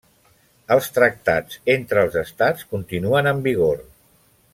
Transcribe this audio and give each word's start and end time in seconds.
Els 0.75 0.87
tractats 0.95 1.59
entre 1.73 2.05
els 2.05 2.17
estats 2.23 2.65
continuen 2.73 3.31
en 3.33 3.45
vigor. 3.51 3.85